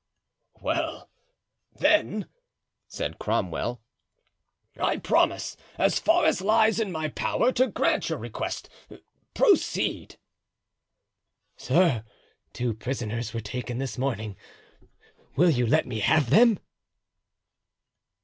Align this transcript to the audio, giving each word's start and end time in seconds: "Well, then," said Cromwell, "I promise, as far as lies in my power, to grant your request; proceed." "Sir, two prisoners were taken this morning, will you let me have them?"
"Well, 0.61 1.11
then," 1.75 2.27
said 2.87 3.19
Cromwell, 3.19 3.83
"I 4.75 4.97
promise, 4.97 5.55
as 5.77 5.99
far 5.99 6.25
as 6.25 6.41
lies 6.41 6.79
in 6.79 6.91
my 6.91 7.09
power, 7.09 7.51
to 7.51 7.67
grant 7.67 8.09
your 8.09 8.17
request; 8.17 8.67
proceed." 9.35 10.17
"Sir, 11.55 12.03
two 12.51 12.73
prisoners 12.73 13.31
were 13.31 13.41
taken 13.41 13.77
this 13.77 13.99
morning, 13.99 14.35
will 15.35 15.51
you 15.51 15.67
let 15.67 15.85
me 15.85 15.99
have 15.99 16.31
them?" 16.31 16.57